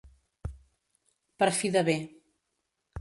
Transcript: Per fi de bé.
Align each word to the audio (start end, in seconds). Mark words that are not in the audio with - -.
Per 1.43 1.49
fi 1.59 1.73
de 1.77 1.87
bé. 1.91 1.99